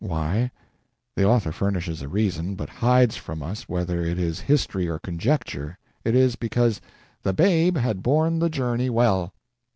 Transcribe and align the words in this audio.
Why? 0.03 0.49
The 1.15 1.25
author 1.25 1.51
furnishes 1.51 2.01
a 2.01 2.07
reason, 2.07 2.55
but 2.55 2.69
hides 2.69 3.17
from 3.17 3.43
us 3.43 3.69
whether 3.69 4.03
it 4.03 4.17
is 4.17 4.39
history 4.39 4.87
or 4.87 4.97
conjecture; 4.97 5.77
it 6.03 6.15
is 6.15 6.35
because 6.35 6.81
"the 7.21 7.33
babe 7.33 7.77
had 7.77 8.01
borne 8.01 8.39
the 8.39 8.49
journey 8.49 8.89
well." 8.89 9.31